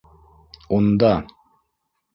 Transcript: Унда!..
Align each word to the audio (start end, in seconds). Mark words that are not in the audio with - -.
Унда!.. 0.77 1.13